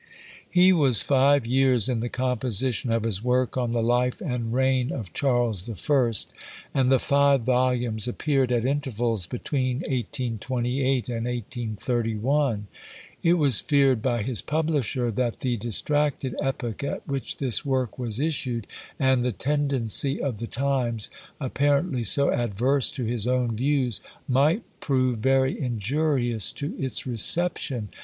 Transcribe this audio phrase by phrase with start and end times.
[0.49, 4.91] He was five years in the composition of his work on the "Life and Reign
[4.91, 6.33] of Charles the First,"
[6.73, 12.65] and the five volumes appeared at intervals between 1828 and 1831.
[13.21, 18.19] It was feared by his publisher, that the distracted epoch at which this work was
[18.19, 18.65] issued,
[18.97, 25.19] and the tendency of the times, apparently so adverse to his own views, might prove
[25.19, 27.89] very injurious to its reception.